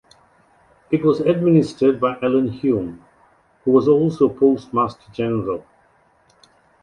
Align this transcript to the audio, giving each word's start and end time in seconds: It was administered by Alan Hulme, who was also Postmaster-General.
It 0.89 1.03
was 1.05 1.19
administered 1.19 2.01
by 2.01 2.17
Alan 2.23 2.49
Hulme, 2.51 3.01
who 3.63 3.71
was 3.71 3.87
also 3.87 4.29
Postmaster-General. 4.29 5.63